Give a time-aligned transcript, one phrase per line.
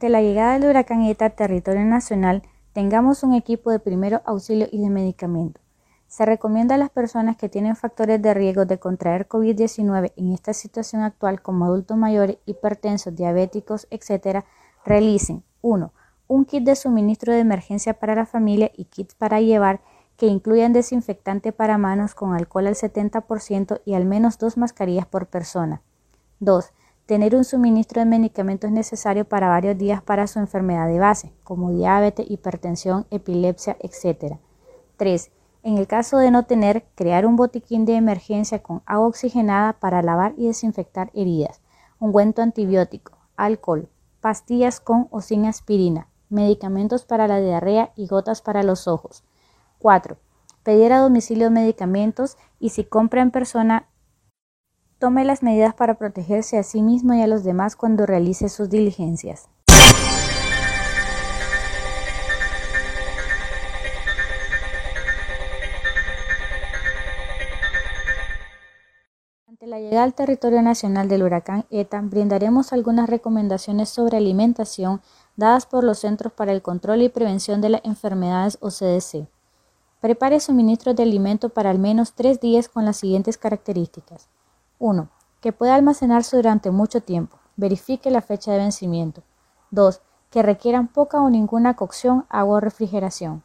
[0.00, 2.42] Ante la llegada del huracán ETA a territorio nacional,
[2.72, 5.60] tengamos un equipo de primero auxilio y de medicamento.
[6.06, 10.54] Se recomienda a las personas que tienen factores de riesgo de contraer COVID-19 en esta
[10.54, 14.42] situación actual como adultos mayores, hipertensos, diabéticos, etc.,
[14.86, 15.92] realicen 1.
[16.28, 19.82] Un kit de suministro de emergencia para la familia y kits para llevar
[20.16, 25.26] que incluyan desinfectante para manos con alcohol al 70% y al menos dos mascarillas por
[25.26, 25.82] persona.
[26.38, 26.72] 2.
[27.10, 31.72] Tener un suministro de medicamentos necesario para varios días para su enfermedad de base, como
[31.72, 34.36] diabetes, hipertensión, epilepsia, etc.
[34.96, 35.32] 3.
[35.64, 40.02] En el caso de no tener, crear un botiquín de emergencia con agua oxigenada para
[40.02, 41.60] lavar y desinfectar heridas,
[41.98, 43.88] ungüento antibiótico, alcohol,
[44.20, 49.24] pastillas con o sin aspirina, medicamentos para la diarrea y gotas para los ojos.
[49.80, 50.16] 4.
[50.62, 53.88] Pedir a domicilio medicamentos y si compra en persona,
[55.00, 58.68] tome las medidas para protegerse a sí mismo y a los demás cuando realice sus
[58.68, 59.48] diligencias.
[69.48, 75.00] Ante la llegada al territorio nacional del huracán ETA, brindaremos algunas recomendaciones sobre alimentación
[75.34, 79.26] dadas por los Centros para el Control y Prevención de las Enfermedades o CDC.
[80.02, 84.28] Prepare suministros de alimento para al menos tres días con las siguientes características.
[84.80, 85.08] 1.
[85.40, 87.38] Que pueda almacenarse durante mucho tiempo.
[87.56, 89.22] Verifique la fecha de vencimiento.
[89.70, 90.00] 2.
[90.30, 93.44] Que requieran poca o ninguna cocción, agua o refrigeración.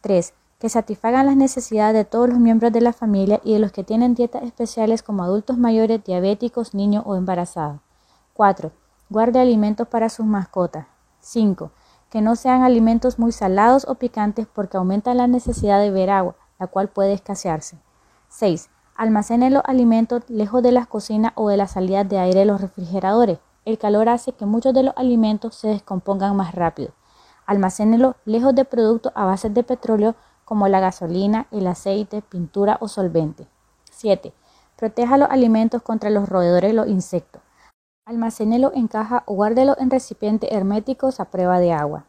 [0.00, 0.32] 3.
[0.58, 3.84] Que satisfagan las necesidades de todos los miembros de la familia y de los que
[3.84, 7.80] tienen dietas especiales como adultos mayores, diabéticos, niños o embarazadas.
[8.34, 8.70] 4.
[9.10, 10.86] Guarde alimentos para sus mascotas.
[11.20, 11.72] 5.
[12.10, 16.36] Que no sean alimentos muy salados o picantes porque aumentan la necesidad de beber agua,
[16.60, 17.76] la cual puede escasearse.
[18.28, 18.70] 6.
[18.96, 22.62] Almacene los alimentos lejos de las cocinas o de las salidas de aire de los
[22.62, 23.38] refrigeradores.
[23.66, 26.92] El calor hace que muchos de los alimentos se descompongan más rápido.
[27.44, 30.14] Almacénelo lejos de productos a base de petróleo
[30.46, 33.46] como la gasolina, el aceite, pintura o solvente.
[33.90, 34.32] 7.
[34.76, 37.42] Proteja los alimentos contra los roedores y los insectos.
[38.06, 42.06] Almacénelo en caja o guárdelo en recipientes herméticos a prueba de agua.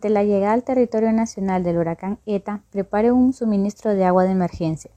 [0.00, 4.30] Ante la llegada al territorio nacional del huracán ETA, prepare un suministro de agua de
[4.30, 4.90] emergencia.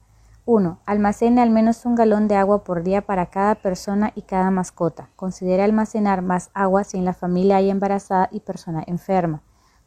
[0.46, 0.80] 1.
[0.86, 5.10] Almacene al menos un galón de agua por día para cada persona y cada mascota.
[5.14, 9.42] Considere almacenar más agua si en la familia hay embarazada y persona enferma.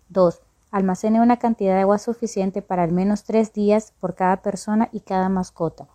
[0.09, 0.39] 2.
[0.69, 4.99] Almacene una cantidad de agua suficiente para al menos tres días por cada persona y
[4.99, 5.87] cada mascota.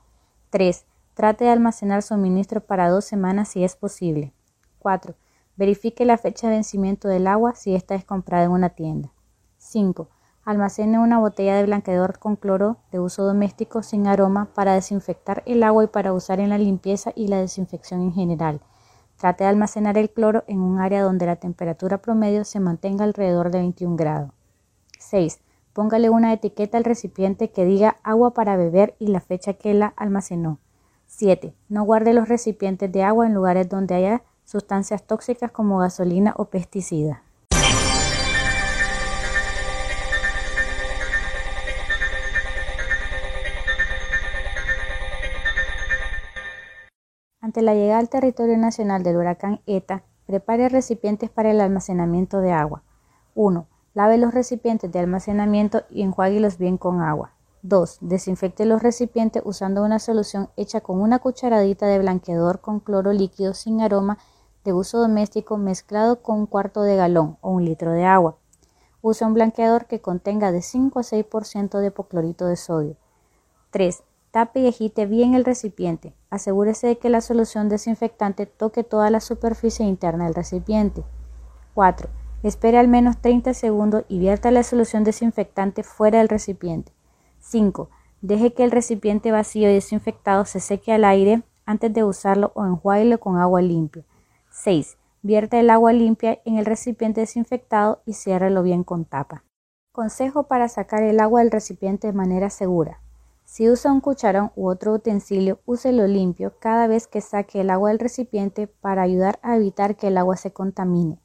[0.51, 0.85] 3.
[1.15, 4.33] Trate de almacenar suministro para dos semanas si es posible.
[4.81, 5.15] 4.
[5.57, 9.13] Verifique la fecha de vencimiento del agua si ésta es comprada en una tienda.
[9.59, 10.09] 5.
[10.45, 15.63] Almacene una botella de blanqueador con cloro de uso doméstico sin aroma para desinfectar el
[15.63, 18.61] agua y para usar en la limpieza y la desinfección en general.
[19.19, 23.51] Trate de almacenar el cloro en un área donde la temperatura promedio se mantenga alrededor
[23.51, 24.33] de 21 grados.
[24.99, 25.41] 6.
[25.73, 29.95] Póngale una etiqueta al recipiente que diga agua para beber y la fecha que la
[29.97, 30.59] almacenó.
[31.07, 31.55] 7.
[31.69, 36.47] No guarde los recipientes de agua en lugares donde haya sustancias tóxicas como gasolina o
[36.47, 37.21] pesticidas.
[47.41, 52.53] Ante la llegada al territorio nacional del huracán ETA, prepare recipientes para el almacenamiento de
[52.53, 52.85] agua.
[53.35, 53.67] 1.
[53.95, 57.33] Lave los recipientes de almacenamiento y enjuáguelos bien con agua.
[57.63, 57.99] 2.
[58.01, 63.55] Desinfecte los recipientes usando una solución hecha con una cucharadita de blanqueador con cloro líquido
[63.55, 64.19] sin aroma
[64.65, 68.37] de uso doméstico mezclado con un cuarto de galón o un litro de agua.
[69.01, 72.97] Use un blanqueador que contenga de 5 a 6% de hipoclorito de sodio.
[73.71, 74.03] 3.
[74.31, 76.15] Tape y agite bien el recipiente.
[76.31, 81.05] Asegúrese de que la solución desinfectante toque toda la superficie interna del recipiente.
[81.75, 82.09] 4.
[82.43, 86.93] Espere al menos 30 segundos y vierta la solución desinfectante fuera del recipiente.
[87.53, 87.91] 5.
[88.23, 92.65] Deje que el recipiente vacío y desinfectado se seque al aire antes de usarlo o
[92.65, 94.05] enjuáguelo con agua limpia.
[94.49, 94.97] 6.
[95.21, 99.45] Vierta el agua limpia en el recipiente desinfectado y ciérrelo bien con tapa.
[99.93, 103.03] Consejo para sacar el agua del recipiente de manera segura.
[103.45, 107.91] Si usa un cucharón u otro utensilio, úselo limpio cada vez que saque el agua
[107.91, 111.19] del recipiente para ayudar a evitar que el agua se contamine.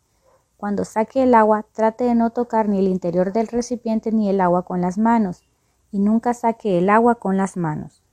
[0.58, 4.42] Cuando saque el agua, trate de no tocar ni el interior del recipiente ni el
[4.42, 5.47] agua con las manos
[5.92, 8.04] y nunca saque el agua con las manos.